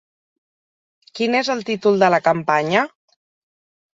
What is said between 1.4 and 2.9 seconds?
és el títol de la campanya?